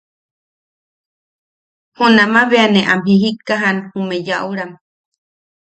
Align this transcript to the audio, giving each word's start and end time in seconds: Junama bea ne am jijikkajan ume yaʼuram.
Junama 1.97 2.41
bea 2.49 2.65
ne 2.73 2.81
am 2.91 2.99
jijikkajan 3.05 3.77
ume 3.99 4.15
yaʼuram. 4.27 4.71